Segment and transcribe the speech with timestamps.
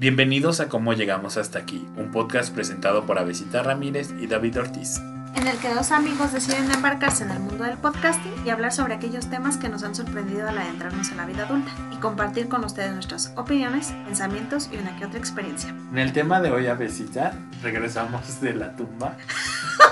[0.00, 4.98] Bienvenidos a Cómo Llegamos Hasta Aquí, un podcast presentado por Avesita Ramírez y David Ortiz.
[5.34, 8.94] En el que dos amigos deciden embarcarse en el mundo del podcasting y hablar sobre
[8.94, 12.64] aquellos temas que nos han sorprendido al adentrarnos en la vida adulta y compartir con
[12.64, 15.68] ustedes nuestras opiniones, pensamientos y una que otra experiencia.
[15.68, 19.18] En el tema de hoy, Avesita, regresamos de la tumba.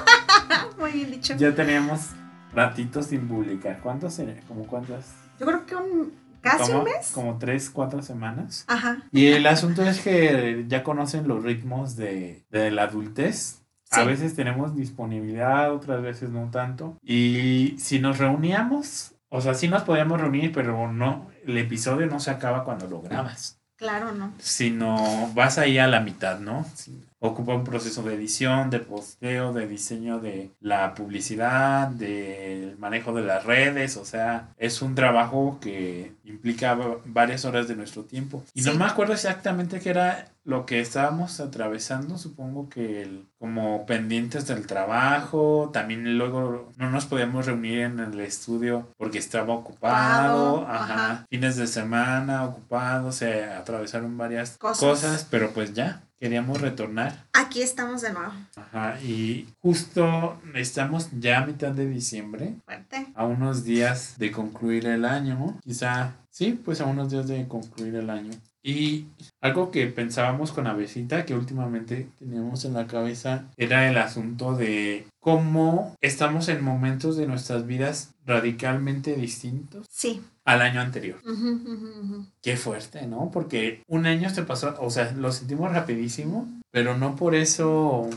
[0.78, 1.34] Muy bien dicho.
[1.36, 2.12] Ya teníamos
[2.54, 3.78] ratitos sin publicar.
[3.82, 4.40] ¿Cuántos serían?
[4.48, 5.12] ¿Cómo cuántas?
[5.38, 7.10] Yo creo que un casi como, un mes.
[7.12, 8.64] Como tres, cuatro semanas.
[8.66, 9.02] Ajá.
[9.12, 13.62] Y el asunto es que ya conocen los ritmos de, de la adultez.
[13.90, 16.98] A veces tenemos disponibilidad, otras veces no tanto.
[17.02, 22.20] Y si nos reuníamos, o sea, sí nos podíamos reunir, pero no, el episodio no
[22.20, 23.58] se acaba cuando lo grabas.
[23.76, 24.32] Claro, ¿no?
[24.38, 26.66] Sino vas ahí a la mitad, ¿no?
[26.74, 27.00] Sí.
[27.20, 33.22] Ocupa un proceso de edición, de posteo, de diseño de la publicidad, del manejo de
[33.22, 38.44] las redes, o sea, es un trabajo que implica va- varias horas de nuestro tiempo.
[38.54, 38.78] Y no Sí.
[38.78, 44.66] me acuerdo exactamente qué era lo que estábamos atravesando, supongo que el- como pendientes del
[44.68, 51.26] trabajo, también luego no nos podíamos reunir en el estudio porque estaba ocupado, ajá, ajá.
[51.28, 54.78] fines de semana ocupado, se atravesaron varias Cosas.
[54.78, 57.26] cosas, pero pues ya, queríamos retornar.
[57.32, 58.32] Aquí estamos de nuevo.
[58.56, 63.06] Ajá, y justo estamos ya a mitad de diciembre, Fuerte.
[63.14, 67.94] a unos días de concluir el año, quizá, sí, pues a unos días de concluir
[67.94, 68.30] el año.
[68.60, 69.06] Y
[69.40, 75.06] algo que pensábamos con Avesita, que últimamente teníamos en la cabeza, era el asunto de
[75.20, 80.22] cómo estamos en momentos de nuestras vidas radicalmente distintos Sí.
[80.48, 81.18] Al año anterior.
[81.24, 82.26] Ujú, ujú, ujú.
[82.42, 83.30] Qué fuerte, ¿no?
[83.30, 88.08] Porque un año se pasó, o sea, lo sentimos rapidísimo, pero no por eso,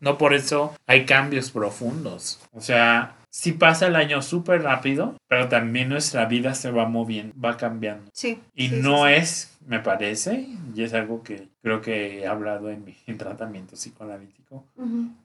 [0.00, 2.40] no por eso hay cambios profundos.
[2.52, 7.34] O sea, sí pasa el año súper rápido, pero también nuestra vida se va moviendo,
[7.38, 8.10] va cambiando.
[8.14, 8.40] Sí.
[8.54, 9.12] Y sí, sí, no sí.
[9.12, 13.76] es, me parece, y es algo que creo que he hablado en mi en tratamiento
[13.76, 14.64] psicoanalítico,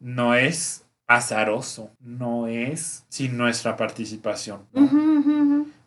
[0.01, 4.67] no es azaroso, no es sin nuestra participación.
[4.73, 4.81] ¿no?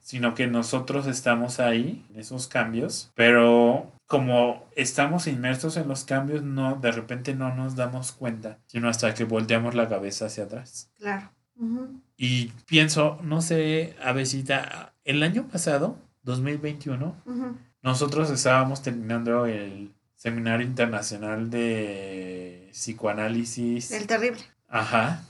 [0.03, 6.43] Sino que nosotros estamos ahí en esos cambios, pero como estamos inmersos en los cambios,
[6.43, 10.91] no de repente no nos damos cuenta, sino hasta que volteamos la cabeza hacia atrás.
[10.99, 11.31] Claro.
[11.57, 11.89] Ujú.
[12.17, 17.57] Y pienso, no sé, Avesita, el año pasado, 2021, Ujú.
[17.83, 23.91] nosotros estábamos terminando el Seminario Internacional de Psicoanálisis.
[23.93, 24.41] El terrible.
[24.75, 25.23] Ajá,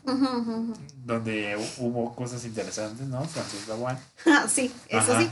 [1.04, 3.24] donde hubo cosas interesantes, ¿no?
[3.24, 3.98] Francis Lawan.
[4.24, 5.20] Ah, sí, eso Ajá.
[5.22, 5.28] sí.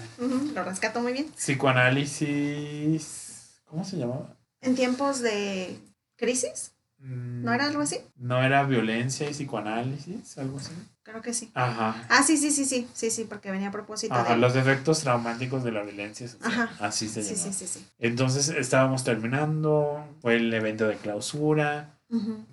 [0.53, 1.26] Lo rescato muy bien.
[1.37, 3.60] Psicoanálisis.
[3.66, 4.34] ¿Cómo se llamaba?
[4.62, 5.78] En tiempos de
[6.16, 6.72] crisis,
[7.03, 7.97] Mm, ¿no era algo así?
[8.16, 10.72] No era violencia y psicoanálisis, algo así.
[11.03, 11.50] Creo que sí.
[11.54, 11.97] Ajá.
[12.10, 14.41] Ah, sí, sí, sí, sí, sí, sí, porque venía a propósito Ajá, de...
[14.41, 16.53] los efectos traumáticos de la violencia social.
[16.53, 16.71] Ajá.
[16.87, 17.53] Así se Sí, llamaba.
[17.54, 17.87] sí, sí, sí.
[18.00, 21.98] Entonces estábamos terminando, fue el evento de clausura,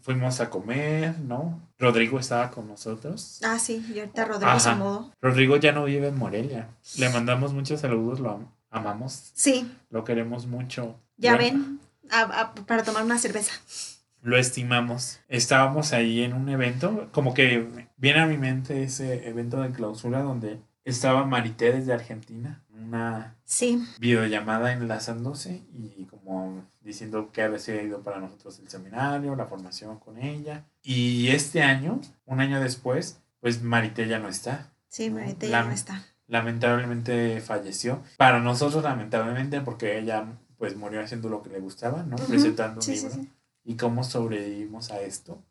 [0.01, 1.59] Fuimos a comer, ¿no?
[1.79, 3.39] Rodrigo estaba con nosotros.
[3.43, 4.77] Ah, sí, y ahorita Rodrigo se Ajá.
[4.77, 5.11] mudó.
[5.21, 6.69] Rodrigo ya no vive en Morelia.
[6.97, 10.99] Le mandamos muchos saludos, lo am- amamos, Sí, lo queremos mucho.
[11.17, 11.79] ya ven,
[12.11, 13.53] a- a- para tomar una cerveza.
[14.21, 15.19] Lo estimamos.
[15.27, 20.21] Estábamos ahí en un evento, como que viene a mi mente ese evento de clausura
[20.21, 28.01] donde estaba Marité desde Argentina, una Sí, videollamada enlazándose y como diciendo que había sido
[28.03, 30.65] para nosotros el seminario, la formación con ella.
[30.83, 34.71] Y este año, un año después, pues Marité ya no está.
[34.89, 36.03] sí, ya la- no está.
[36.27, 38.01] Lamentablemente falleció.
[38.17, 40.25] Para nosotros lamentablemente porque ella
[40.57, 42.15] pues murió haciendo lo que le gustaba, ¿no?
[42.15, 43.29] Presentando un sí, libro sí.
[43.67, 45.43] Y cómo sobrevivimos a esto.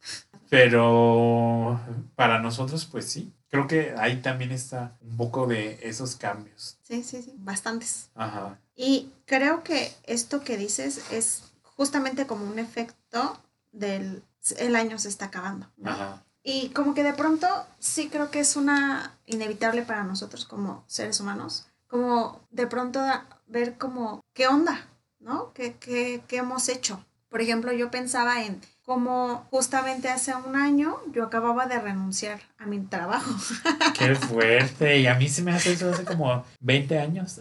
[0.49, 1.78] Pero
[2.15, 6.78] para nosotros, pues sí, creo que ahí también está un poco de esos cambios.
[6.82, 8.09] Sí, sí, sí, bastantes.
[8.15, 8.59] Ajá.
[8.75, 11.44] Y creo que esto que dices es
[11.76, 13.38] justamente como un efecto
[13.72, 14.22] del
[14.59, 15.71] el año se está acabando.
[15.76, 15.91] ¿no?
[15.91, 16.25] Ajá.
[16.43, 17.47] Y como que de pronto
[17.81, 23.00] sí creo que es una inevitable para nosotros como seres humanos, como de pronto
[23.47, 24.88] ver como qué onda,
[25.19, 25.53] ¿no?
[25.53, 27.05] ¿Qué, qué, qué hemos hecho?
[27.28, 32.67] Por ejemplo, yo pensaba en cómo justamente hace un año yo acababa de renunciar a
[32.67, 33.31] mi trabajo.
[33.99, 34.99] Qué fuerte.
[35.00, 37.40] Y a mí se me hace eso hace como 20 años.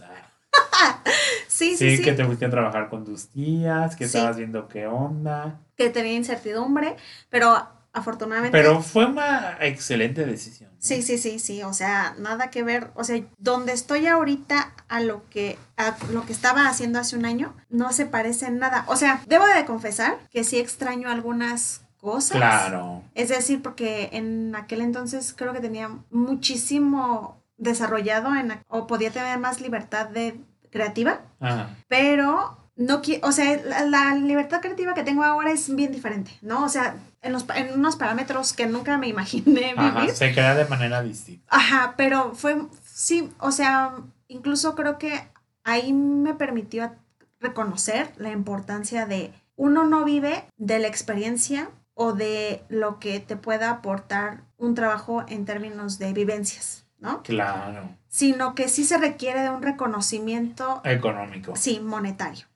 [1.48, 2.02] sí, sí, Sí, sí.
[2.02, 4.16] que te fuiste a trabajar con tus tías, que Sí.
[4.18, 5.60] estabas viendo qué onda.
[5.76, 6.96] que tenía incertidumbre,
[7.28, 7.54] pero
[7.96, 8.56] afortunadamente...
[8.56, 10.70] Pero fue una excelente decisión.
[10.70, 10.76] ¿no?
[10.78, 15.00] Sí, sí, sí, sí, o sea, nada que ver, o sea, donde estoy ahorita a
[15.00, 18.84] lo que a lo que estaba haciendo hace un año no se parece en nada.
[18.86, 22.36] O sea, debo de confesar que sí extraño algunas cosas.
[22.36, 23.02] Claro.
[23.14, 29.38] Es decir, porque en aquel entonces creo que tenía muchísimo desarrollado en, o podía tener
[29.38, 30.38] más libertad de
[30.70, 31.70] creativa, Ajá.
[31.88, 36.32] pero no quiero, o sea, la, la libertad creativa que tengo ahora es bien diferente,
[36.42, 36.64] ¿no?
[36.64, 40.14] O sea, en, los, en unos parámetros que nunca me imaginé Ajá, vivir.
[40.14, 41.44] se crea de manera distinta.
[41.48, 43.94] Ajá, pero fue, sí, o sea,
[44.28, 45.26] incluso creo que
[45.64, 46.92] ahí me permitió
[47.40, 53.36] reconocer la importancia de uno no vive de la experiencia o de lo que te
[53.36, 57.22] pueda aportar un trabajo en términos de vivencias, ¿no?
[57.22, 57.88] Claro.
[58.08, 61.56] Sino que sí se requiere de un reconocimiento, Económico.
[61.56, 62.46] sí, monetario.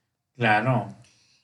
[0.40, 0.88] Claro.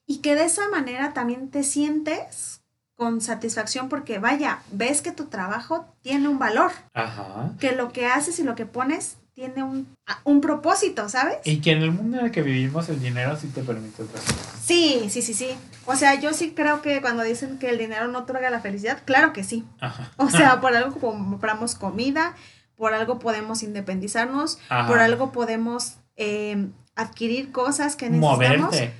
[0.06, 2.62] Y que de esa manera también te sientes
[2.94, 7.52] con satisfacción porque vaya, ves que tu trabajo tiene un valor, Ajá.
[7.60, 9.86] que lo que haces y lo que pones tiene un,
[10.24, 11.36] un propósito, ¿sabes?
[11.44, 14.24] Y que en el mundo en el que vivimos el dinero sí te permite otras
[14.24, 14.62] cosas.
[14.64, 15.48] Sí, sí, sí, sí.
[15.84, 19.02] O sea, yo sí creo que cuando dicen que el dinero no otorga la felicidad,
[19.04, 19.62] claro que sí.
[19.78, 20.10] Ajá.
[20.16, 22.34] O sea, por algo compramos comida,
[22.76, 24.88] por algo podemos independizarnos, Ajá.
[24.88, 28.38] por algo podemos eh, adquirir cosas que necesitamos.
[28.38, 28.92] Moverte.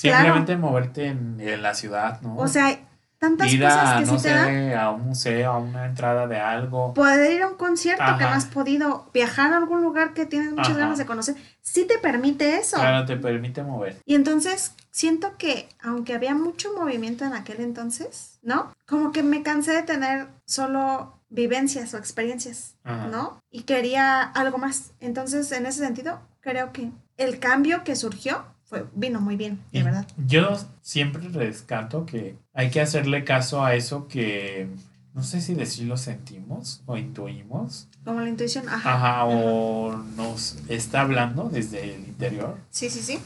[0.00, 0.18] Claro.
[0.18, 2.36] Simplemente moverte en, en la ciudad, ¿no?
[2.36, 2.78] O sea,
[3.20, 6.38] tantas ir cosas a, que no sí te a un museo, a una entrada de
[6.38, 6.94] algo.
[6.94, 10.52] Poder ir a un concierto que no has podido, viajar a algún lugar que tienes
[10.52, 10.78] muchas Ajá.
[10.78, 12.76] ganas de conocer, sí te permite eso.
[12.76, 13.98] Claro, te permite mover.
[14.06, 18.72] Y entonces siento que, aunque había mucho movimiento en aquel entonces, ¿no?
[18.86, 23.08] Como que me cansé de tener solo vivencias o experiencias, Ajá.
[23.08, 23.42] ¿no?
[23.50, 24.92] Y quería algo más.
[24.98, 29.80] Entonces, en ese sentido, creo que el cambio que surgió fue, vino muy bien, de
[29.80, 30.06] Y verdad.
[30.26, 34.68] Yo siempre rescato que hay que hacerle caso a eso que
[35.12, 37.88] no sé si decirlo sentimos o intuimos.
[38.04, 38.94] Como la intuición, ajá.
[38.94, 43.18] Ajá, o nos está hablando desde el interior Sí, sí, sí.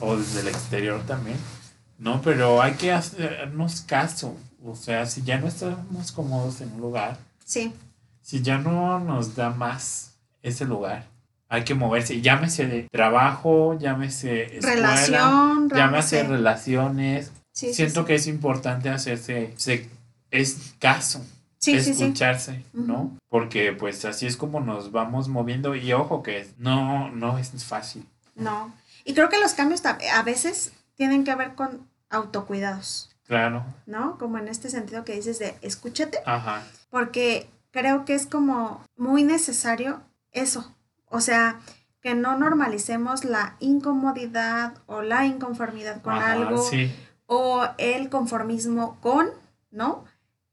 [0.00, 1.36] o desde el exterior también.
[1.98, 4.36] No, pero hay que hacernos caso.
[4.64, 7.72] O sea, si ya no estamos cómodos en un lugar, Sí,
[8.22, 10.12] si ya no nos da más
[10.42, 11.06] ese lugar,
[11.52, 12.20] hay que moverse.
[12.22, 16.36] Llámese de trabajo, llámese escuela, relación, llámese realmente.
[16.38, 17.32] relaciones.
[17.52, 18.06] Sí, sí, Siento sí.
[18.06, 19.90] que es importante hacerse se-
[20.30, 21.22] es caso,
[21.58, 22.02] Sí, sí, sí.
[22.04, 23.16] escucharse, ¿no?
[23.28, 28.06] Porque pues así es como nos vamos moviendo y ojo que no, no es fácil.
[28.34, 28.72] No.
[29.04, 34.16] Y creo que los cambios a veces tienen que ver con autocuidados, Claro, ¿no?
[34.18, 39.22] Como en este sentido que dices de escúchate, ajá, porque creo que es como muy
[39.24, 40.00] necesario
[40.32, 40.74] eso.
[41.12, 41.60] O sea,
[42.00, 46.90] que no normalicemos la incomodidad o la inconformidad con ajá, algo sí,
[47.26, 49.28] o el conformismo con,
[49.70, 50.04] ¿no?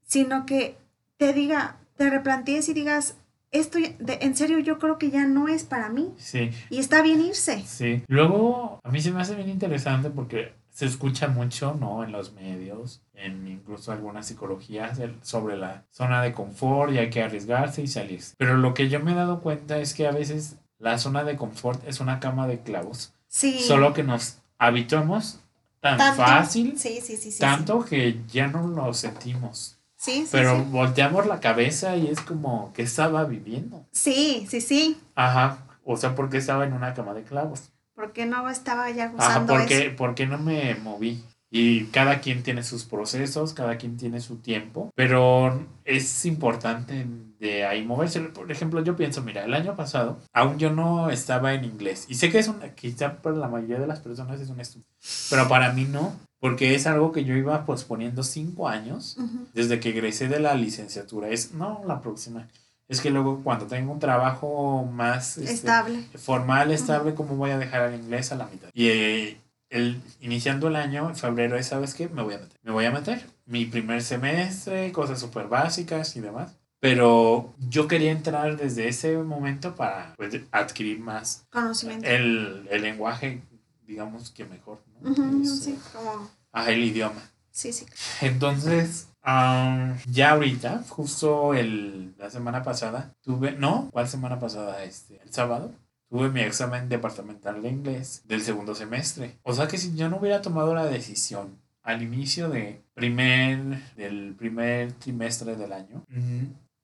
[0.06, 0.76] Sino que
[1.16, 3.16] te diga, te replantees y digas,
[3.50, 7.02] esto de- en serio yo creo que ya no es para mí sí, y está
[7.02, 7.64] bien irse.
[7.66, 8.04] sí.
[8.06, 12.02] Luego, a mí se me hace bien interesante porque se escucha mucho, ¿no?
[12.04, 17.22] En los medios, en incluso algunas psicologías sobre la zona de confort y hay que
[17.22, 18.34] arriesgarse y salirse.
[18.38, 21.36] Pero lo que yo me he dado cuenta es que a veces la zona de
[21.36, 23.12] confort es una cama de clavos.
[23.28, 23.58] Sí.
[23.58, 25.40] Solo que nos habituamos
[25.80, 26.22] tan Tanto.
[26.22, 27.40] fácil, Sí, sí, sí, sí.
[27.40, 29.76] tanto que ya no lo sentimos.
[29.96, 33.84] Sí, sí, Pero volteamos la cabeza y es como que estaba viviendo.
[33.92, 34.98] Sí, sí, sí.
[35.14, 35.58] Ajá.
[35.84, 37.70] O sea, porque estaba en una cama de clavos.
[38.00, 39.96] Porque no estaba ya Ajá, usando porque, eso.
[39.96, 41.22] porque no me moví.
[41.52, 47.04] Y cada quien tiene sus procesos, cada quien tiene su tiempo, pero es importante
[47.40, 48.20] de ahí moverse.
[48.20, 52.06] Por ejemplo, yo pienso, mira, el año pasado aún yo no estaba en inglés.
[52.08, 54.86] Y sé que es una, quizá para la mayoría de las personas es un estudio,
[55.28, 59.46] pero para mí no, porque es algo que yo iba posponiendo cinco años Ujú.
[59.52, 61.28] desde que egresé de la licenciatura.
[61.30, 62.46] Es, no, la próxima.
[62.90, 66.02] Es que luego cuando tengo un trabajo más este, Estable.
[66.16, 68.68] formal, estable, ¿cómo voy a dejar el inglés a la mitad?
[68.74, 72.08] Y eh, el, iniciando el año, en febrero, es, ¿sabes qué?
[72.08, 72.58] Me voy a meter.
[72.62, 73.24] Me voy a meter.
[73.46, 76.56] Mi primer semestre, cosas súper básicas y demás.
[76.80, 82.08] Pero yo quería entrar desde ese momento para pues, adquirir más Conocimiento.
[82.08, 83.42] el, el lenguaje,
[83.86, 84.80] digamos que mejor.
[85.00, 85.42] ¿no?
[85.42, 86.28] Es, sí, como.
[86.52, 87.22] ajá, el idioma.
[87.52, 87.84] Sí, sí.
[88.22, 94.82] Entonces, am, ya ahorita, justo el, la semana pasada, tuve, no, ¿cuál semana pasada?
[94.84, 95.72] Este, el sábado,
[96.08, 99.38] tuve mi examen departamental de inglés del segundo semestre.
[99.42, 104.34] O sea que si yo no hubiera tomado la decisión al inicio de primer, del
[104.36, 106.04] primer trimestre del año,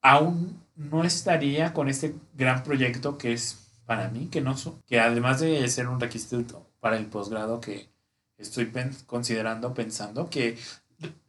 [0.01, 5.39] aún no estaría con este gran proyecto que es para mí, que, no, que además
[5.39, 7.89] de ser un requisito para el posgrado que
[8.37, 10.57] estoy pen- considerando, pensando, que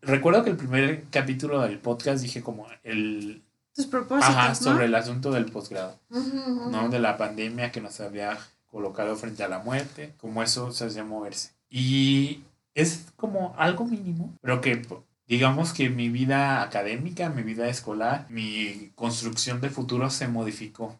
[0.02, 3.42] recuerdo que el primer capítulo del podcast dije como el
[3.75, 4.54] Tus propósitos, ajá, ¿no?
[4.54, 5.98] sobre el asunto del posgrado.
[6.10, 6.88] ¿no?
[6.88, 8.38] De la pandemia que nos había
[8.70, 11.52] colocado frente a la muerte, como eso se hacía moverse.
[11.70, 12.42] Y
[12.75, 14.87] es como algo mínimo, pero que
[15.26, 20.98] digamos que mi vida académica, mi vida escolar, mi construcción de futuro se modificó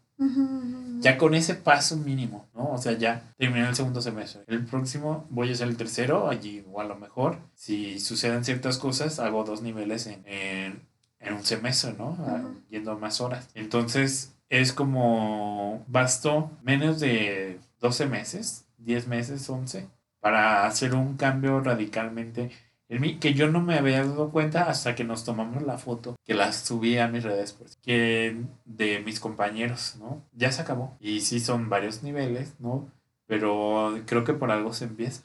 [1.00, 2.72] Ya con ese paso mínimo, ¿no?
[2.72, 4.42] O sea, ya terminé el segundo semestre.
[4.48, 8.78] El próximo voy a hacer el tercero, allí o a lo mejor, si suceden ciertas
[8.78, 10.82] cosas, hago dos niveles en, en,
[11.20, 12.16] en un semestre, ¿no?
[12.20, 12.42] Ah.
[12.68, 13.48] Yendo más horas.
[13.54, 19.87] Entonces, es como, bastó menos de 12 meses, 10 meses, 11,
[20.20, 22.50] para hacer un cambio radicalmente
[22.88, 26.16] en mí, que yo no me había dado cuenta hasta que nos tomamos la foto,
[26.25, 30.23] que la subí a mis redes, pues, que de mis compañeros, ¿no?
[30.33, 30.97] Ya se acabó.
[31.00, 32.90] Y sí son varios niveles, ¿no?
[33.26, 35.23] Pero creo que por algo se empieza.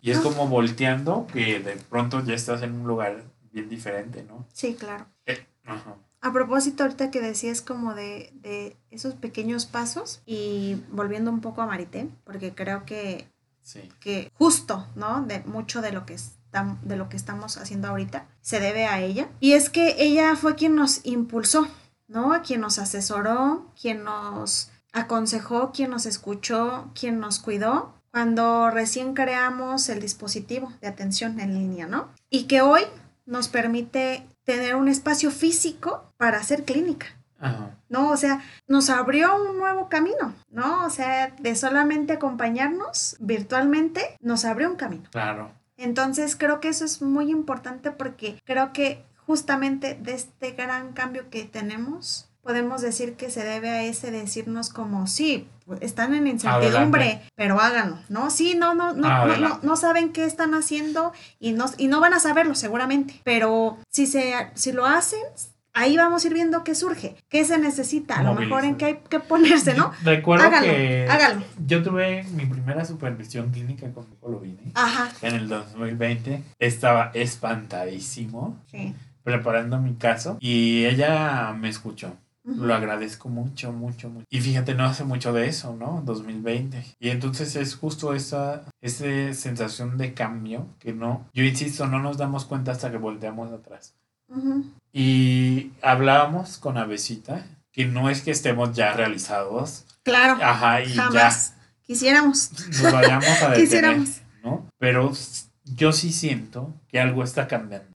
[0.00, 4.22] Y es No, como volteando que de pronto ya estás en un lugar bien diferente,
[4.22, 4.46] ¿no?
[4.52, 5.06] Sí, claro.
[5.26, 5.96] Eh, ajá.
[6.20, 11.62] A propósito, ahorita que decías como de, de esos pequeños pasos y volviendo un poco
[11.62, 13.26] a Marité, porque creo que,
[13.62, 13.88] Sí.
[14.00, 15.22] que justo, ¿no?
[15.22, 16.36] De mucho de lo que estam-
[16.82, 19.28] de lo que estamos haciendo ahorita se debe a ella.
[19.40, 21.66] Y es que ella fue quien nos impulsó,
[22.08, 22.42] ¿no?
[22.42, 29.88] Quien nos asesoró, quien nos aconsejó, quien nos escuchó, quien nos cuidó cuando recién creamos
[29.88, 32.08] el dispositivo de atención en línea, ¿no?
[32.28, 32.82] Y que hoy
[33.24, 37.06] nos permite tener un espacio físico para hacer clínica.
[37.40, 37.70] Ajá.
[37.92, 38.10] ¿no?
[38.10, 40.86] O sea, nos abrió un nuevo camino, ¿no?
[40.86, 45.08] O sea, de solamente acompañarnos virtualmente, nos abrió un camino.
[45.12, 45.52] Claro.
[45.76, 51.30] Entonces, creo que eso es muy importante porque creo que justamente de este gran cambio
[51.30, 56.26] que tenemos, podemos decir que se debe a ese decirnos como, sí, pues, están en
[56.26, 57.28] incertidumbre, Adelante.
[57.36, 58.30] pero háganlo, ¿no?
[58.30, 62.00] Sí, no, no, no, no, no, no saben qué están haciendo y no, y no
[62.00, 65.20] van a saberlo seguramente, pero si, se, si lo hacen,
[65.74, 68.84] ahí vamos a ir viendo qué surge, qué se necesita, a lo mejor en qué
[68.84, 69.92] hay que ponerse, ¿no?
[70.04, 71.42] Recuerdo Hágalo, que hágalo.
[71.66, 76.42] yo tuve mi primera supervisión clínica con Nicolo Vine Ajá, en el 2020.
[76.58, 78.94] Estaba espantadísimo sí.
[79.22, 82.16] preparando mi caso y ella me escuchó.
[82.44, 84.26] Lo agradezco mucho, mucho, mucho.
[84.28, 86.02] Y fíjate, no hace mucho de eso, ¿no?
[86.04, 86.96] 2020.
[86.98, 92.18] Y entonces es justo esa, esa sensación de cambio que no, yo insisto, no nos
[92.18, 93.94] damos cuenta hasta que volteamos atrás.
[94.92, 101.54] Y hablábamos con Avesita, que no es que estemos ya realizados, Claro, ajá, y jamás.
[101.86, 102.50] Quisiéramos.
[102.50, 104.08] ya nos vayamos a detener, Quisiéramos.
[104.42, 104.66] ¿no?
[104.78, 105.12] Pero
[105.64, 107.88] yo sí siento que algo está cambiando.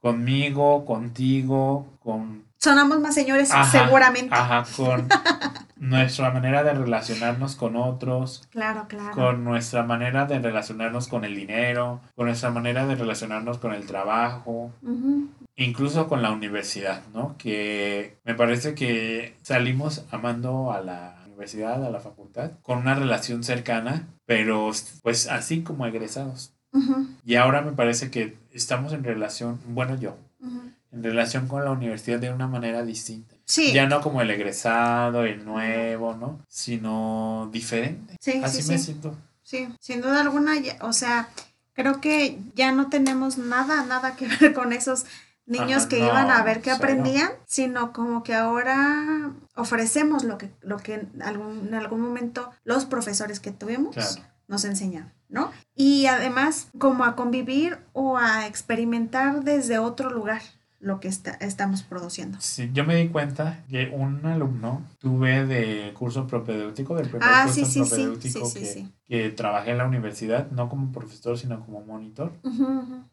[0.00, 4.34] Conmigo, contigo, con Sonamos más señores, Ajá, seguramente.
[4.34, 5.06] Ajá, con
[5.76, 9.14] nuestra manera de relacionarnos con otros, Claro, claro.
[9.14, 13.86] con nuestra manera de relacionarnos con el dinero, con nuestra manera de relacionarnos con el
[13.86, 15.28] trabajo, Ujú.
[15.56, 17.36] Incluso con la universidad, ¿no?
[17.38, 23.42] Que me parece que salimos amando a la universidad, a la facultad, con una relación
[23.44, 24.70] cercana, pero
[25.02, 26.52] pues así como egresados.
[27.24, 30.18] Y ahora me parece que estamos en relación, bueno yo,
[30.92, 33.34] en relación con la universidad de una manera distinta.
[33.46, 33.72] Sí.
[33.72, 36.38] Ya no como el egresado, el nuevo, ¿no?
[36.48, 38.16] Sino diferente.
[38.20, 38.84] Sí, Así sí, me sí.
[38.84, 39.16] siento.
[39.42, 41.28] Sí, sin duda alguna, ya- o sea,
[41.72, 45.06] creo que ya no tenemos nada, nada que ver con esos
[45.46, 50.38] niños Ajá, que no, iban a ver qué aprendían, sino como que ahora ofrecemos lo
[50.38, 54.22] que, lo que en algún, en algún momento los profesores que tuvimos Claro.
[54.48, 55.50] nos enseñaron, ¿no?
[55.74, 60.42] Y además como a convivir o a experimentar desde otro lugar
[60.78, 62.38] lo que está- estamos produciendo.
[62.40, 67.44] Sí, yo me di cuenta que un alumno tuve de curso propedéutico, del primer Ah,
[67.46, 71.64] curso sí, propedéutico sí, sí, que, que trabajé en la universidad, no como profesor, sino
[71.64, 72.32] como monitor.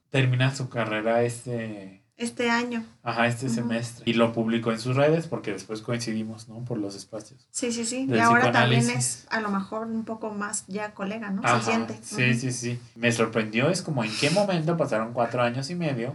[0.10, 2.86] Termina su carrera este, Este año.
[3.04, 6.64] ajá, este semestre y lo publicó en sus redes porque después coincidimos, ¿no?
[6.66, 7.48] Por los espacios.
[7.52, 8.06] Sí, sí, sí.
[8.06, 11.42] Del y ahora también es a lo mejor un poco más ya colega, ¿no?
[11.44, 12.00] Ajá, Se siente.
[12.02, 12.80] Sí, sí, sí.
[12.96, 16.14] Me sorprendió, es como en qué momento pasaron cuatro años y medio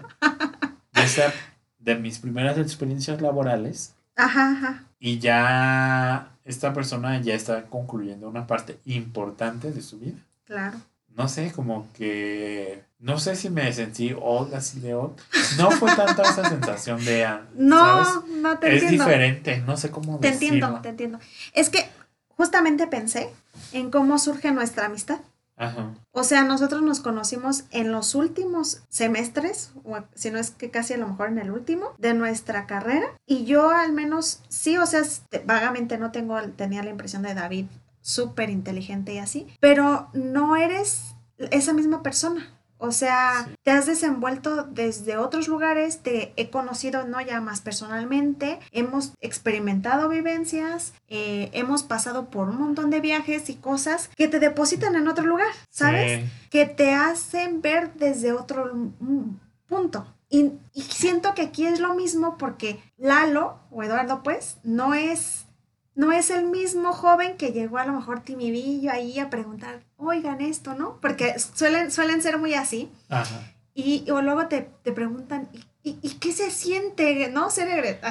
[0.93, 1.35] de, ser-
[1.79, 4.85] de mis primeras experiencias laborales Ajá, ajá.
[4.99, 10.19] y ya esta persona ya está concluyendo una parte importante de su vida.
[10.45, 10.79] Claro.
[11.15, 12.83] No sé, como que...
[13.01, 15.17] No sé si me sentí old así de old.
[15.57, 17.29] No fue tanta esa sensación de...
[17.55, 18.27] No, ¿sabes?
[18.43, 19.05] no te Es entiendo.
[19.05, 20.55] diferente, no sé cómo Te decirlo.
[20.55, 21.19] entiendo, te entiendo.
[21.53, 21.89] Es que
[22.29, 23.31] justamente pensé
[23.73, 25.21] en cómo surge nuestra amistad.
[25.57, 25.95] Ajá.
[26.13, 30.95] O sea, nosotros nos conocimos en los últimos semestres, o si no es que casi
[30.95, 33.07] a lo mejor en el último, de nuestra carrera.
[33.27, 37.35] Y yo al menos, sí, o sea, este, vagamente no tengo, tenía la impresión de
[37.35, 37.67] David
[38.01, 42.49] súper inteligente y así, pero no eres esa misma persona.
[42.79, 43.55] O sea, Sí.
[43.65, 50.09] te has desenvuelto desde otros lugares, te he conocido no ya más personalmente, hemos experimentado
[50.09, 55.09] vivencias, eh, hemos pasado por un montón de viajes y cosas que te depositan en
[55.09, 56.21] otro lugar, ¿sabes?
[56.23, 56.31] Sí.
[56.51, 60.07] que te hacen ver desde otro mm, punto.
[60.31, 65.47] Y, y siento que aquí es lo mismo porque Lalo, o Eduardo, pues, no es,
[65.95, 70.41] no es el mismo joven que llegó a lo mejor timidillo ahí a preguntar, oigan
[70.41, 70.99] esto, ¿no?
[71.01, 72.91] Porque suelen, suelen ser muy así.
[73.09, 73.53] Ajá.
[73.75, 75.49] Y o luego te, te preguntan,
[75.83, 77.51] ¿y, ¿y, qué se siente, no?
[77.51, 77.69] Ser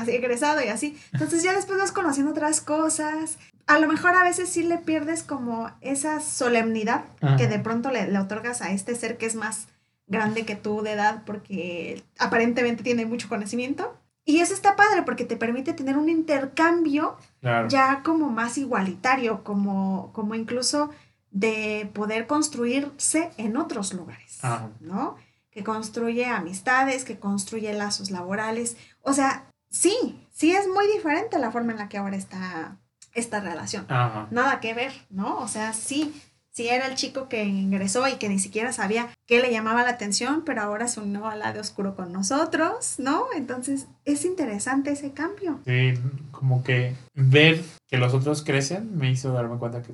[0.08, 0.98] egresado y así.
[1.12, 3.38] Entonces ya después vas conociendo otras cosas.
[3.66, 7.04] A lo mejor a veces sí le pierdes como esa solemnidad
[7.38, 9.68] que de pronto le, le otorgas a este ser que es más
[10.08, 13.98] grande que tú de edad porque aparentemente tiene mucho conocimiento.
[14.24, 17.18] Y eso está padre porque te permite tener un intercambio
[17.70, 20.90] ya como más igualitario, como, como incluso
[21.40, 24.40] de poder construirse en otros lugares,
[24.80, 25.16] ¿no?
[25.58, 28.78] que construye amistades, que construye lazos laborales.
[29.02, 32.78] O sea, sí, sí es muy diferente la forma en la que ahora está
[33.16, 33.88] esta relación.
[34.30, 35.40] Nada que ver, ¿no?
[35.40, 36.14] O sea, sí,
[36.52, 39.90] sí era el chico que ingresó y que ni siquiera sabía qué le llamaba la
[39.90, 43.26] atención, pero ahora se unió al lado oscuro con nosotros, ¿no?
[43.36, 45.60] Entonces, es interesante ese cambio.
[45.66, 45.94] Sí,
[46.32, 49.94] como que ver que los otros crecen me hizo darme cuenta que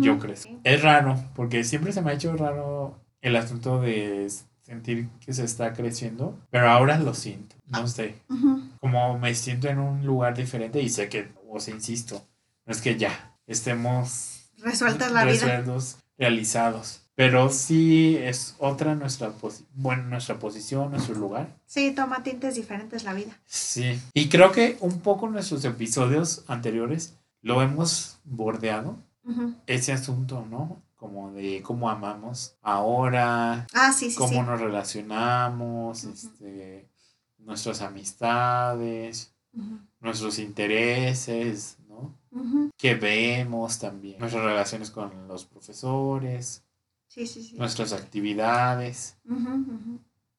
[0.00, 0.60] yo crezco.
[0.64, 4.28] Es raro, porque siempre se me ha hecho raro el asunto de
[4.62, 8.16] sentir que se está creciendo, pero ahora lo siento, no sé,
[8.80, 12.24] como me siento en un lugar diferente y sé que, o sea, insisto,
[12.66, 15.64] no es que ya estemos resueltas la vida.
[16.18, 19.30] realizados, pero sí es otra nuestra,
[19.74, 21.54] bueno, nuestra posición, nuestro lugar.
[21.66, 23.38] Sí, toma tintes diferentes la vida.
[23.44, 28.96] Sí, y creo que un poco en nuestros episodios anteriores lo hemos bordeado,
[29.66, 30.80] ese asunto, ¿no?
[30.96, 36.88] como de cómo amamos ahora, ah, cómo nos relacionamos, este,
[37.36, 39.34] nuestras amistades,
[40.00, 42.14] nuestros intereses, ¿no?
[42.78, 46.64] Que vemos también, nuestras relaciones con los profesores,
[47.54, 49.16] nuestras actividades.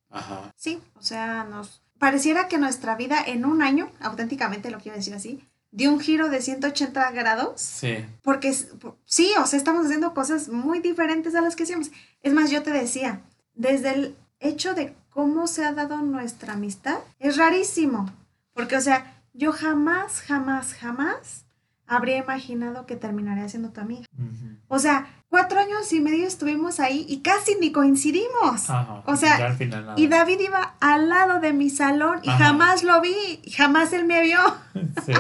[0.10, 0.54] Ajá.
[0.56, 5.14] Sí, o sea, nos pareciera que nuestra vida en un año, auténticamente lo quiero decir
[5.14, 5.40] así,
[5.72, 7.62] dio un giro de 180 grados.
[7.62, 8.06] Sí.
[8.22, 8.54] Porque
[9.06, 11.92] sí, o sea, estamos haciendo cosas muy diferentes a las que hacíamos.
[12.22, 13.22] Es más, yo te decía,
[13.54, 18.12] desde el hecho de cómo se ha dado nuestra amistad, es rarísimo.
[18.54, 21.46] Porque, o sea, yo jamás, jamás, jamás
[21.86, 24.06] habría imaginado que terminaría siendo tu amiga.
[24.68, 28.70] O sea, cuatro años y medio estuvimos ahí y casi ni coincidimos.
[29.06, 29.58] o sea,
[29.96, 34.22] y David iba al lado de mi salón y jamás lo vi, jamás él me
[34.22, 34.40] vio.
[35.06, 35.14] Sí.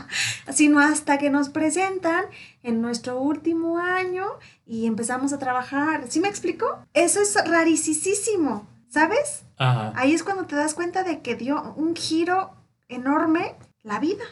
[0.52, 2.24] Sino hasta que nos presentan
[2.62, 4.24] en nuestro último año
[4.66, 6.04] y empezamos a trabajar.
[6.08, 6.66] ¿Sí me explico?
[6.94, 9.44] Eso es rarísimo, ¿sabes?
[9.58, 12.54] Ahí es cuando te das cuenta de que dio un giro
[12.88, 14.24] enorme la vida.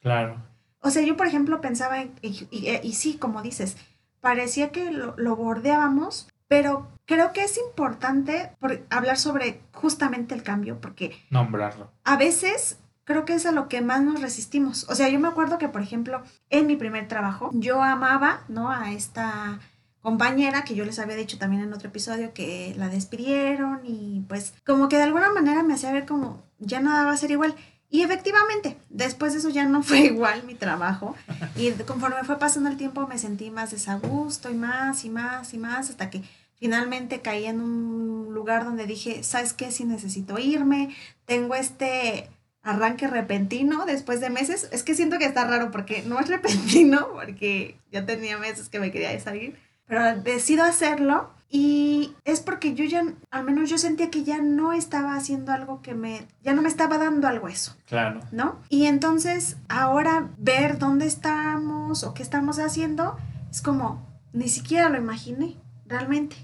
[0.00, 0.42] Claro.
[0.82, 3.76] O sea, yo por ejemplo pensaba, en, y, sí, como dices,
[4.20, 8.52] parecía que lo, bordeábamos, pero creo que es importante
[8.90, 11.16] hablar sobre justamente el cambio, porque...
[11.30, 11.90] Nombrarlo.
[12.04, 14.88] A veces creo que es a lo que más nos resistimos.
[14.88, 18.70] O sea, yo me acuerdo que, por ejemplo, en mi primer trabajo, yo amaba, ¿no?
[18.70, 19.58] A esta
[20.00, 24.54] compañera que yo les había dicho también en otro episodio que la despidieron y pues
[24.64, 27.54] como que de alguna manera me hacía ver como ya nada va a ser igual.
[27.90, 31.16] Y efectivamente, después de eso ya no fue igual mi trabajo.
[31.56, 35.58] Y conforme fue pasando el tiempo me sentí más desagusto y más y más y
[35.58, 36.22] más hasta que
[36.54, 39.70] finalmente caí en un lugar donde dije, ¿sabes qué?
[39.72, 42.28] Si necesito irme, tengo este
[42.62, 44.68] arranque repentino después de meses.
[44.70, 48.78] Es que siento que está raro porque no es repentino, porque ya tenía meses que
[48.78, 54.08] me quería salir, pero decido hacerlo y es porque yo ya, al menos yo sentía
[54.08, 57.76] que ya no estaba haciendo algo que me, ya no me estaba dando algo eso.
[57.86, 58.20] Claro.
[58.30, 58.60] ¿No?
[58.68, 63.16] Y entonces ahora ver dónde estamos o qué estamos haciendo
[63.50, 66.36] es como, ni siquiera lo imaginé, realmente.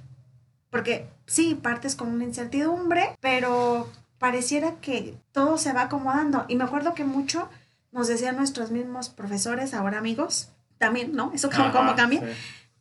[0.70, 3.88] Porque sí, partes con una incertidumbre, pero
[4.18, 6.46] pareciera que todo se va acomodando.
[6.48, 7.48] Y me acuerdo que mucho
[7.92, 11.30] nos decían nuestros mismos profesores, ahora amigos, también, ¿no?
[11.32, 12.22] Eso como, cambia,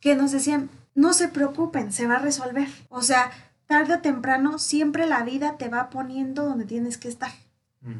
[0.00, 2.66] que nos decían, no se preocupen, se va a resolver.
[2.88, 3.30] O sea,
[3.66, 7.30] tarde o temprano siempre la vida te va poniendo donde tienes que estar.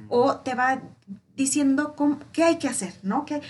[0.08, 0.80] O te va
[1.36, 3.24] diciendo cómo, qué hay que hacer, ¿no?
[3.24, 3.40] Que,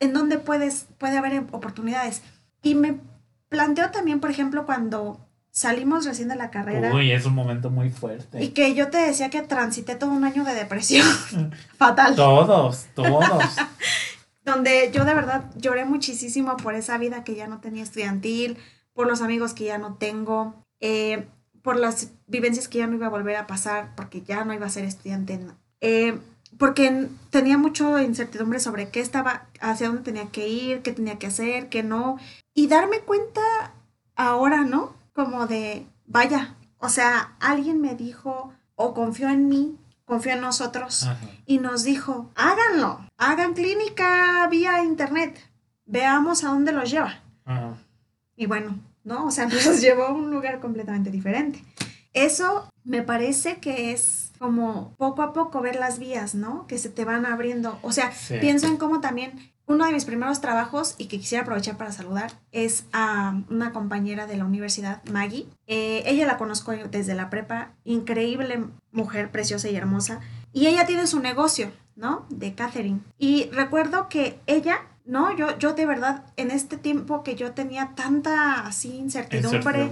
[0.00, 2.22] en dónde puedes, puede haber oportunidades.
[2.62, 3.00] Y me
[3.48, 5.18] planteo también, por ejemplo, cuando
[5.50, 6.94] salimos recién de la carrera.
[6.94, 8.42] Uy, es un momento muy fuerte.
[8.44, 11.06] Y que yo te decía que transité todo un año de depresión.
[11.78, 12.14] Fatal.
[12.14, 13.44] Todos, todos.
[14.44, 18.58] Donde yo de verdad lloré muchísimo por esa vida que ya no tenía estudiantil,
[18.98, 21.28] por los amigos que ya no tengo, eh,
[21.62, 24.66] por las vivencias que ya no iba a volver a pasar, porque ya no iba
[24.66, 25.38] a ser estudiante,
[25.80, 26.18] eh,
[26.58, 31.28] porque tenía mucha incertidumbre sobre qué estaba, hacia dónde tenía que ir, qué tenía que
[31.28, 32.18] hacer, qué no,
[32.54, 33.40] y darme cuenta
[34.16, 34.94] ahora, ¿no?
[35.12, 41.08] Como de, vaya, o sea, alguien me dijo o confió en mí confió en nosotros
[41.46, 45.38] y nos dijo, háganlo, hagan clínica vía internet,
[45.86, 47.20] veamos a dónde los lleva.
[48.34, 48.78] Y bueno,
[49.08, 49.26] ¿no?
[49.26, 51.64] O sea, nos llevó a un lugar completamente diferente.
[52.12, 56.66] Eso me parece que es como poco a poco ver las vías, ¿no?
[56.68, 57.78] Que se te van abriendo.
[57.82, 61.76] O sea, pienso en cómo también uno de mis primeros trabajos y que quisiera aprovechar
[61.76, 65.46] para saludar es a una compañera de la universidad, Maggie.
[65.66, 70.20] Eh, ella la conozco desde la prepa, increíble mujer, preciosa y hermosa.
[70.52, 72.24] Y ella tiene su negocio, ¿no?
[72.30, 73.00] De Catherine.
[73.18, 75.34] Y recuerdo que ella, ¿no?
[75.34, 79.90] Yo, yo de verdad, en este tiempo que yo tenía tanta así incertidumbre,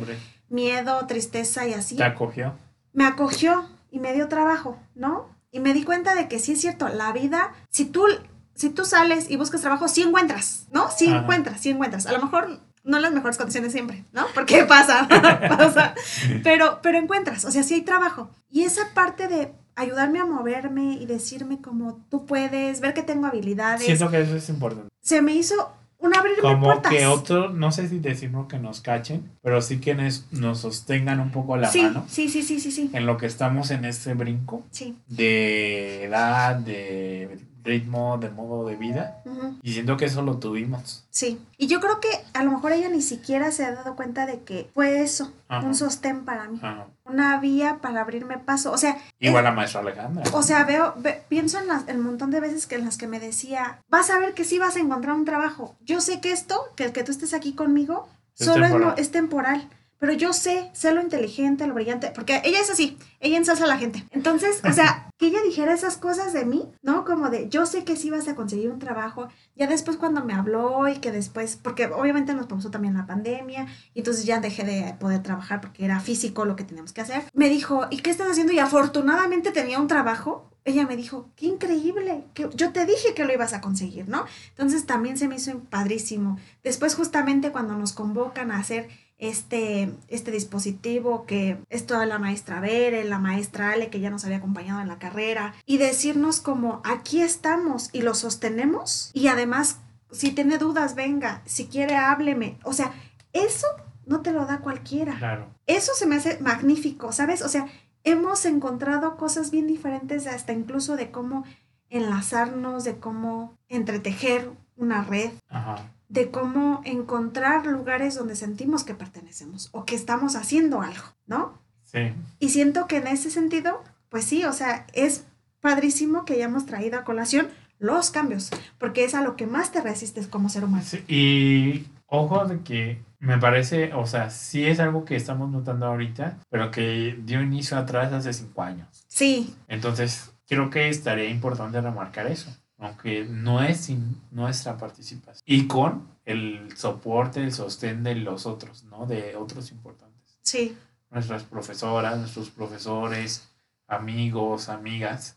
[0.48, 1.96] miedo, tristeza y así.
[1.96, 2.54] ¿Te acogió?
[2.92, 5.28] Me acogió y me dio trabajo, ¿no?
[5.50, 8.06] Y me di cuenta de que sí es cierto, la vida, si tú
[8.54, 10.90] si tú sales y buscas trabajo, sí encuentras, ¿no?
[10.90, 12.06] Sí encuentras, sí encuentras.
[12.06, 14.26] A lo mejor no en las mejores condiciones siempre, ¿no?
[14.34, 15.94] Porque pasa, pasa.
[16.42, 18.30] Pero, pero encuentras, o sea, sí hay trabajo.
[18.50, 23.26] Y esa parte de ayudarme a moverme y decirme como tú puedes, ver que tengo
[23.26, 23.84] habilidades.
[23.84, 24.88] Siento que eso es importante.
[25.00, 29.30] Se me hizo un abrirme Como que otro, no sé si decimos que nos cachen,
[29.42, 30.24] pero sí que nos,
[30.58, 32.04] sostengan un poco la mano.
[32.08, 32.90] Sí, sí, sí, sí, sí.
[32.92, 34.64] En lo que estamos en este brinco.
[34.70, 34.96] Sí.
[35.06, 39.22] De edad, de ritmo, de modo de vida.
[39.62, 41.04] Y siento que eso lo tuvimos.
[41.10, 41.38] Sí.
[41.58, 44.40] Y yo creo que a lo mejor ella ni siquiera se ha dado cuenta de
[44.42, 46.60] que fue eso, un sostén para mí.
[47.04, 48.72] Una vía para abrirme paso.
[48.72, 48.96] O sea.
[49.20, 50.24] Igual la maestra Alejandra.
[50.32, 50.94] O sea, veo,
[51.28, 54.34] pienso en el montón de veces que en las que me decía, vas a ver
[54.34, 55.76] que sí vas a encontrar un trabajo.
[55.80, 60.12] Yo sé que esto, que el que tú estés aquí conmigo, solo es temporal pero
[60.12, 63.78] yo sé, sé lo inteligente, lo brillante, porque ella es así, ella ensalza a la
[63.78, 64.04] gente.
[64.10, 67.04] Entonces, o sea, que ella dijera esas cosas de mí, ¿no?
[67.04, 69.28] Como de, yo sé que sí vas a conseguir un trabajo.
[69.54, 73.66] Ya después cuando me habló y que después, porque obviamente nos pausó también la pandemia,
[73.94, 77.24] y entonces ya dejé de poder trabajar porque era físico lo que teníamos que hacer.
[77.32, 78.52] Me dijo, ¿y qué estás haciendo?
[78.52, 80.50] Y afortunadamente tenía un trabajo.
[80.64, 84.24] Ella me dijo, qué increíble, que yo te dije que lo ibas a conseguir, ¿no?
[84.48, 86.38] Entonces también se me hizo padrísimo.
[86.64, 92.60] Después justamente cuando nos convocan a hacer este, este dispositivo que es toda la maestra
[92.60, 96.82] Bere, la maestra Ale que ya nos había acompañado en la carrera y decirnos como
[96.84, 102.72] aquí estamos y lo sostenemos y además si tiene dudas venga, si quiere hábleme, o
[102.72, 102.92] sea,
[103.32, 103.66] eso
[104.06, 105.16] no te lo da cualquiera.
[105.18, 105.48] Claro.
[105.66, 107.42] Eso se me hace magnífico, ¿sabes?
[107.42, 107.66] O sea,
[108.04, 111.44] hemos encontrado cosas bien diferentes hasta incluso de cómo
[111.90, 115.32] enlazarnos, de cómo entretejer una red.
[115.48, 121.58] Ajá de cómo encontrar lugares donde sentimos que pertenecemos o que estamos haciendo algo, ¿no?
[121.82, 122.12] Sí.
[122.38, 125.24] Y siento que en ese sentido, pues sí, o sea, es
[125.60, 129.80] padrísimo que hayamos traído a colación los cambios, porque es a lo que más te
[129.80, 130.84] resistes como ser humano.
[131.08, 136.38] y ojo de que me parece, o sea, sí es algo que estamos notando ahorita,
[136.48, 139.04] pero que dio inicio atrás hace cinco años.
[139.08, 139.54] Sí.
[139.68, 145.42] Entonces, creo que estaría importante remarcar eso aunque no es sin nuestra participación.
[145.46, 149.06] Y con el soporte, el sostén de los otros, ¿no?
[149.06, 150.38] De otros importantes.
[150.42, 150.76] Sí.
[151.10, 153.48] Nuestras profesoras, nuestros profesores,
[153.86, 155.36] amigos, amigas,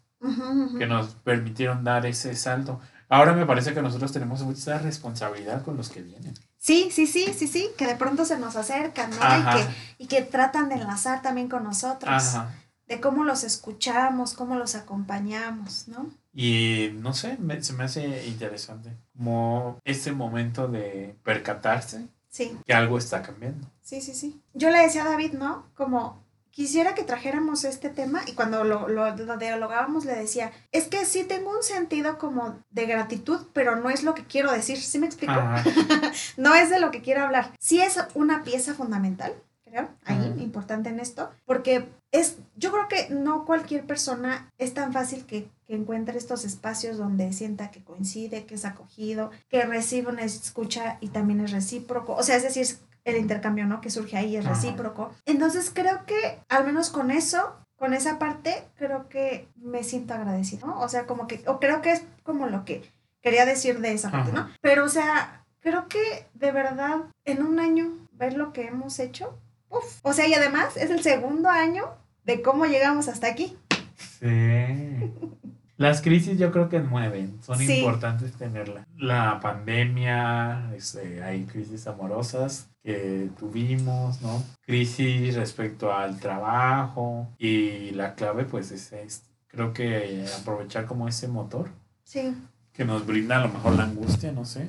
[0.78, 2.82] que nos permitieron dar ese salto.
[3.08, 6.34] Ahora me parece que nosotros tenemos mucha responsabilidad con los que vienen.
[6.58, 9.16] Sí, sí, sí, sí, sí, que de pronto se nos acercan, ¿no?
[9.16, 12.12] Y que, y que, tratan de enlazar también con nosotros.
[12.12, 12.52] Ajá.
[12.86, 16.08] De cómo los escuchamos, cómo los acompañamos, ¿no?
[16.34, 22.58] Y no sé, se me hace interesante como este momento de percatarse sí.
[22.66, 23.68] que algo está cambiando.
[23.82, 24.42] Sí, sí, sí.
[24.54, 25.66] Yo le decía a David, ¿no?
[25.76, 31.06] Como quisiera que trajéramos este tema y cuando lo, lo, dialogábamos le decía, es que
[31.06, 35.00] sí tengo un sentido como de gratitud, pero no es lo que quiero decir, ¿sí
[35.00, 35.34] me explico?
[36.38, 37.54] no es de lo que quiero hablar.
[37.60, 43.10] Sí es una pieza fundamental, creo, ahí, importante en esto, porque es, yo creo que
[43.10, 48.56] no cualquier persona es tan fácil que, encuentre estos espacios donde sienta que coincide, que
[48.56, 52.16] es acogido, que recibe una escucha y también es recíproco.
[52.16, 52.66] O sea, es decir,
[53.06, 53.82] el intercambio, ¿no?
[53.82, 55.12] Que surge ahí es recíproco.
[55.26, 60.68] Entonces creo que al menos con eso, con esa parte, creo que me siento agradecido,
[60.68, 60.80] ¿no?
[60.82, 62.84] O sea, como que, o creo que es como lo que
[63.22, 64.50] quería decir de esa parte, ¿no?
[64.62, 69.38] Pero, o sea, creo que de verdad en un año ver lo que hemos hecho
[69.70, 70.00] Uf.
[70.02, 71.86] O sea, y además es el segundo año
[72.26, 73.58] de cómo llegamos hasta aquí.
[74.20, 74.89] Sí.
[75.80, 78.86] Las crisis yo creo que mueven, son importantes tenerla.
[78.98, 84.44] La pandemia, este, hay crisis amorosas que tuvimos, ¿no?
[84.66, 91.70] Crisis respecto al trabajo y la clave pues es, creo que aprovechar como ese motor.
[92.04, 92.36] Sí.
[92.74, 94.68] Que nos brinda a lo mejor la angustia, no sé.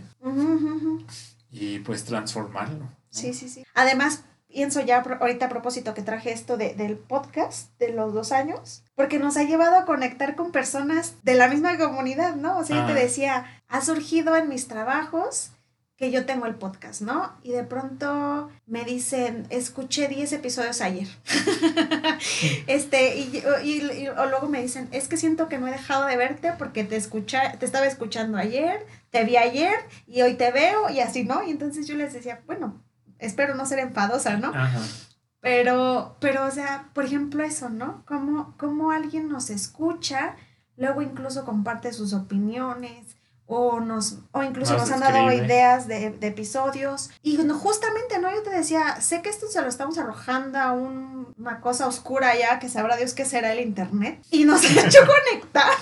[1.51, 2.89] Y pues transformarlo.
[3.09, 3.65] Sí, sí, sí.
[3.75, 8.33] Además, pienso ya ahorita a propósito que traje esto de, del podcast de los dos
[8.33, 12.59] años, porque nos ha llevado a conectar con personas de la misma comunidad, ¿no?
[12.59, 13.03] O sea, yo te Ah.
[13.03, 15.51] decía, ha surgido en mis trabajos
[15.97, 17.31] que yo tengo el podcast, ¿no?
[17.43, 21.07] Y de pronto me dicen, escuché 10 episodios ayer.
[22.67, 26.07] este, y, y- y- o luego me dicen, es que siento que no he dejado
[26.07, 29.75] de verte porque te escucha, te estaba escuchando ayer, te vi ayer
[30.07, 31.43] y hoy te veo y así, ¿no?
[31.43, 32.81] Y entonces yo les decía, bueno,
[33.21, 34.49] espero no ser enfadosa, ¿no?
[34.49, 34.79] Ajá.
[35.41, 38.05] Pero, pero, o sea, por ejemplo, eso, ¿no?
[38.07, 40.37] Como, como alguien nos escucha,
[40.77, 46.11] luego incluso comparte sus opiniones, o nos, o incluso Nos nos, han dado ideas de,
[46.11, 47.11] de episodios.
[47.23, 48.31] Y justamente, ¿no?
[48.31, 52.37] Yo te decía, sé que esto se lo estamos arrojando a un- una cosa oscura
[52.39, 54.23] ya, que sabrá Dios qué será el internet.
[54.31, 55.01] Y nos ha hecho
[55.33, 55.73] conectar.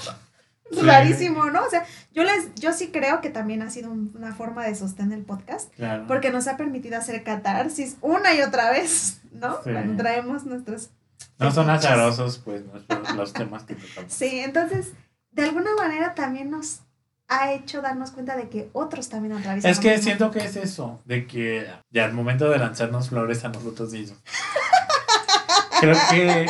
[0.71, 0.81] Sí.
[0.83, 1.65] Rarísimo, ¿no?
[1.65, 4.75] O sea, yo les, yo sí creo que también ha sido un- una forma de
[4.75, 6.05] sostener el podcast Claro.
[6.07, 9.55] porque nos ha permitido hacer catarsis una y otra vez, ¿no?
[9.65, 9.71] Sí.
[9.73, 10.91] Cuando traemos nuestros...
[11.39, 14.13] no son azarosos, pues, nuestros- los temas que tocamos.
[14.13, 14.93] Sí, entonces,
[15.31, 16.81] de alguna manera también nos
[17.29, 19.71] ha hecho darnos cuenta de que otros también atraviesan.
[19.71, 20.03] Es que mismo.
[20.05, 24.19] siento que es eso, de que ya al momento de lanzarnos flores a nosotros mismos.
[25.81, 26.47] Creo que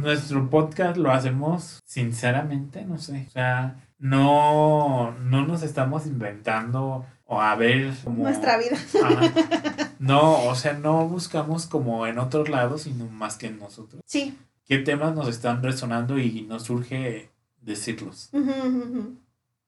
[0.00, 3.26] nuestro podcast lo hacemos sinceramente, no sé.
[3.28, 8.24] O sea, no, no nos estamos inventando o a ver como...
[8.24, 8.76] Nuestra vida.
[10.00, 14.02] No, o sea, no buscamos como en otros lados, sino más que en nosotros.
[14.06, 14.36] Sí.
[14.66, 18.30] ¿Qué temas nos están resonando y nos surge decirlos?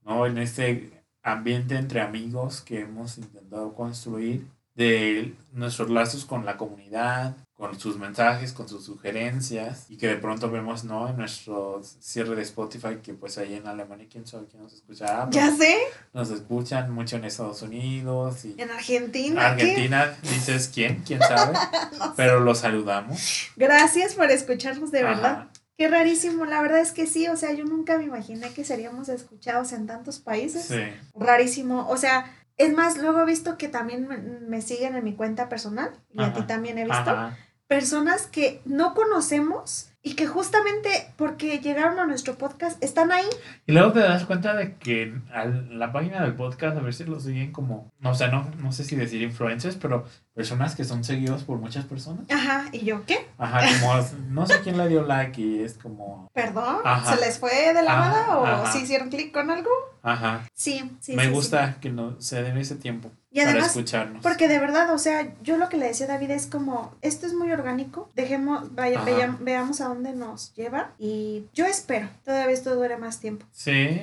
[0.04, 0.26] ¿no?
[0.26, 7.36] En este ambiente entre amigos que hemos intentado construir, de nuestros lazos con la comunidad,
[7.62, 11.08] con sus mensajes, con sus sugerencias, y que de pronto vemos, ¿no?
[11.08, 15.06] En nuestro cierre de Spotify, que pues ahí en Alemania, ¿quién sabe quién nos escucha?
[15.08, 15.78] Ah, pues, Ya sé,
[16.12, 19.54] Nos escuchan mucho en Estados Unidos y en Argentina.
[19.54, 19.62] ¿qué?
[19.62, 21.56] Argentina, dices quién, quién sabe,
[22.16, 23.52] pero los saludamos.
[23.54, 25.46] Gracias por escucharnos de verdad.
[25.78, 29.08] Qué rarísimo, la verdad es que sí, o sea, yo nunca me imaginé que seríamos
[29.08, 30.64] escuchados en tantos países.
[30.64, 30.82] Sí,
[31.14, 32.24] Rarísimo, o sea,
[32.56, 36.20] es más, luego he visto que también me, me siguen en mi cuenta personal, y
[36.20, 37.38] a ti también he visto, ajá,
[37.76, 43.24] personas que no conocemos y que justamente porque llegaron a nuestro podcast están ahí.
[43.66, 47.18] Y luego te das cuenta de que a la página del podcast a veces lo
[47.18, 50.04] siguen como, no, o sea, no, no sé si decir influencers, pero
[50.34, 52.26] personas que son seguidos por muchas personas.
[52.30, 53.26] Ajá, y yo, ¿qué?
[53.38, 56.76] Ajá, como no sé quién le dio like y es como, ¿Perdón?
[56.84, 57.14] Ajá.
[57.14, 58.70] ¿Se les fue de la nada o ajá.
[58.72, 59.70] si hicieron clic con algo?
[60.02, 61.14] ajá, Sí, sí.
[61.16, 61.34] me sí, sí.
[61.34, 64.22] gusta que no se den ese tiempo Y para además, escucharnos.
[64.22, 67.26] Porque de verdad, o sea, yo lo que le decía a David es como, esto
[67.26, 72.52] es muy orgánico, dejemos, vaya, vea- veamos a dónde nos lleva y yo espero, todavía
[72.54, 74.02] esto dure más tiempo, Sí,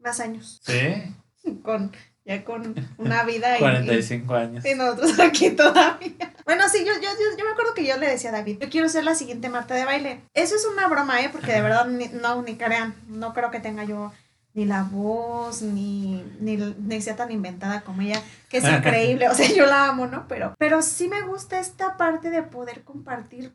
[0.00, 1.14] más años, sí,
[1.62, 1.90] con,
[2.26, 4.64] ya con una vida y, 45 años.
[4.66, 6.34] y, y nosotros aquí todavía.
[6.44, 8.68] Bueno, sí, yo, yo, yo, yo me acuerdo que yo le decía a David, yo
[8.68, 10.20] quiero ser la siguiente Marta de baile.
[10.34, 11.28] Eso es una broma, ¿eh?
[11.32, 14.12] Porque de verdad, no, ni crean, no creo que tenga yo
[14.56, 19.34] ni la voz, ni, ni, ni sea tan inventada como ella, que es increíble, o
[19.34, 20.26] sea, yo la amo, ¿no?
[20.28, 23.52] Pero, pero sí me gusta esta parte de poder compartir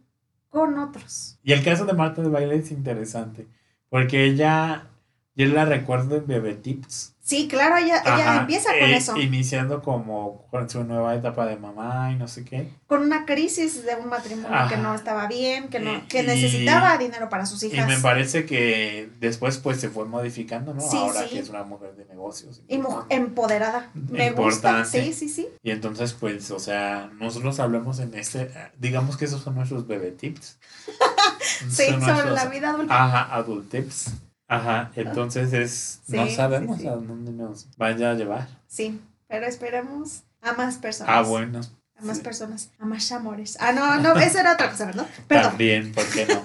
[0.50, 1.40] con otros.
[1.44, 3.48] Y el caso de Marta de Baile es interesante,
[3.90, 4.90] porque ella,
[5.36, 7.16] yo la recuerdo en Bebé Tips.
[7.24, 11.56] Sí, claro, ella, ella empieza con eh, eso, Iniciando como con su nueva etapa de
[11.56, 12.68] mamá y no sé qué.
[12.88, 16.98] con una crisis de un matrimonio que no estaba bien, que, no, que Y- necesitaba
[16.98, 17.88] dinero para sus Y hijas.
[17.88, 20.82] me parece que después pues se fue modificando, ¿no?
[20.82, 21.30] Sí, Ahora sí.
[21.30, 22.64] que es una mujer de negocios.
[22.68, 23.92] Y mu- empoderada.
[23.94, 24.84] Me gusta.
[24.84, 25.48] Sí, sí, sí.
[25.62, 30.12] Y entonces pues, o sea, nosotros hablamos en este, digamos que esos son nuestros bebé
[30.12, 30.58] tips.
[31.70, 33.04] Sí, Son sobre nuestros- la vida adulta.
[33.06, 34.12] Ajá, adult tips.
[34.52, 36.88] Ajá, entonces es, no sabemos sí, sí.
[36.90, 38.50] a dónde nos vaya a llevar.
[38.68, 41.14] Sí, pero esperemos a más personas.
[41.16, 41.62] Ah, bueno.
[41.98, 43.56] A más personas, a más amores.
[43.62, 45.08] Ah, no, no, eso era otra cosa, ¿verdad?
[45.30, 45.52] Perdón.
[45.52, 46.44] También, ¿por qué no?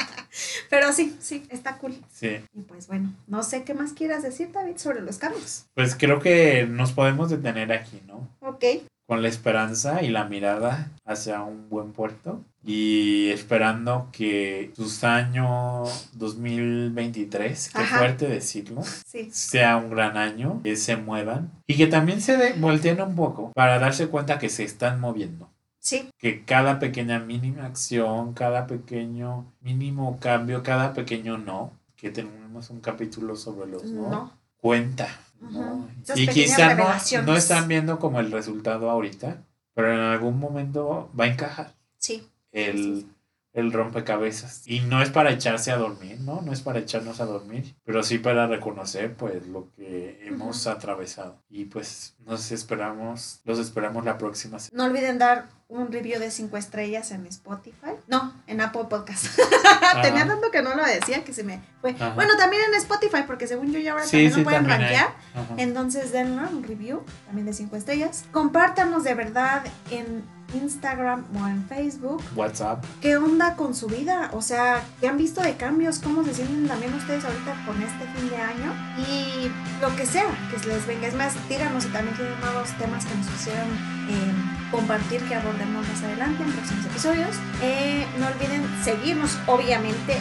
[0.70, 1.94] Pero sí, sí, está cool.
[2.12, 2.40] Sí.
[2.52, 5.66] Y pues bueno, no sé qué más quieras decir, David, sobre los cambios.
[5.74, 8.28] Pues creo que nos podemos detener aquí, ¿no?
[8.40, 8.64] Ok,
[9.06, 16.08] con la esperanza y la mirada hacia un buen puerto y esperando que tus años
[16.14, 17.98] 2023, qué Ajá.
[17.98, 19.28] fuerte decirlo, sí.
[19.32, 23.52] sea un gran año, que se muevan y que también se de- volteen un poco
[23.54, 25.48] para darse cuenta que se están moviendo.
[25.78, 32.70] Sí, Que cada pequeña mínima acción, cada pequeño mínimo cambio, cada pequeño no, que tenemos
[32.70, 34.32] un capítulo sobre los no, no.
[34.56, 35.06] cuenta.
[35.50, 35.88] ¿No?
[36.14, 39.42] Y quizá no, no están viendo como el resultado ahorita,
[39.74, 43.06] pero en algún momento va a encajar Sí, el,
[43.52, 44.62] el rompecabezas.
[44.66, 46.42] Y no es para echarse a dormir, ¿no?
[46.42, 51.42] No es para echarnos a dormir, pero sí para reconocer pues lo que hemos atravesado.
[51.48, 54.84] Y pues nos esperamos, los esperamos la próxima semana.
[54.84, 57.85] No olviden dar un review de 5 estrellas en Spotify.
[58.08, 59.26] No, en Apple Podcast.
[60.02, 61.92] Tenía tanto que no lo decía que se me fue.
[62.14, 65.14] Bueno, también en Spotify, porque según yo ya ahora también lo pueden rankear.
[65.56, 68.24] Entonces den un review también de 5 estrellas.
[68.30, 72.22] Compártanos de verdad en Instagram o en Facebook.
[72.36, 72.84] WhatsApp.
[73.00, 74.30] ¿Qué onda con su vida?
[74.32, 75.98] O sea, ¿qué han visto de cambios?
[75.98, 78.72] ¿Cómo se sienten también ustedes ahorita con este fin de año?
[78.98, 81.08] Y lo que sea que les venga.
[81.08, 83.68] Es más, díganos si también tienen nuevos temas que nos quisieran
[84.08, 87.36] eh, compartir que abordemos más adelante en próximos episodios.
[87.62, 90.18] Eh, no olviden seguirnos, obviamente,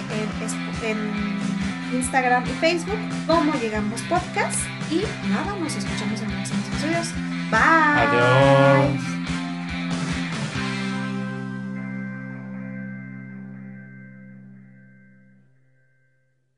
[0.84, 1.45] en,
[1.93, 4.60] Instagram y Facebook como Llegamos Podcast.
[4.91, 7.13] Y nada, nos escuchamos en próximos episodios.
[7.49, 7.60] Bye.
[7.62, 9.14] Adiós.